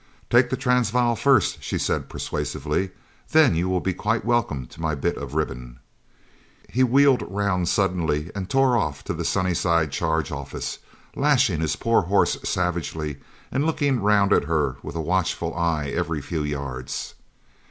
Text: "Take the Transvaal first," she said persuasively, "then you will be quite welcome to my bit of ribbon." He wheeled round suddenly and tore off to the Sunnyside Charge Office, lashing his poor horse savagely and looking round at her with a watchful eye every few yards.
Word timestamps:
"Take 0.31 0.49
the 0.49 0.57
Transvaal 0.57 1.15
first," 1.15 1.61
she 1.61 1.77
said 1.77 2.09
persuasively, 2.09 2.89
"then 3.33 3.53
you 3.53 3.69
will 3.69 3.81
be 3.81 3.93
quite 3.93 4.25
welcome 4.25 4.65
to 4.65 4.81
my 4.81 4.95
bit 4.95 5.15
of 5.15 5.35
ribbon." 5.35 5.77
He 6.67 6.83
wheeled 6.83 7.21
round 7.31 7.69
suddenly 7.69 8.31
and 8.33 8.49
tore 8.49 8.75
off 8.75 9.03
to 9.03 9.13
the 9.13 9.23
Sunnyside 9.23 9.91
Charge 9.91 10.31
Office, 10.31 10.79
lashing 11.15 11.59
his 11.59 11.75
poor 11.75 12.01
horse 12.01 12.39
savagely 12.43 13.17
and 13.51 13.63
looking 13.67 14.01
round 14.01 14.33
at 14.33 14.45
her 14.45 14.77
with 14.81 14.95
a 14.95 15.01
watchful 15.01 15.53
eye 15.53 15.89
every 15.95 16.19
few 16.19 16.41
yards. 16.41 17.13